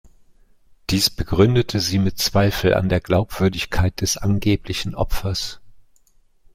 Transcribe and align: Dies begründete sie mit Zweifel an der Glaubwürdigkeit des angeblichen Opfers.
Dies 0.89 1.11
begründete 1.11 1.79
sie 1.79 1.99
mit 1.99 2.17
Zweifel 2.17 2.73
an 2.73 2.89
der 2.89 2.99
Glaubwürdigkeit 3.01 4.01
des 4.01 4.17
angeblichen 4.17 4.95
Opfers. 4.95 5.61